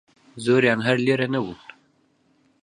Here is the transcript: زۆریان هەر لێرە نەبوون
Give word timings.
زۆریان 0.45 0.79
هەر 0.87 0.97
لێرە 1.05 1.27
نەبوون 1.33 1.59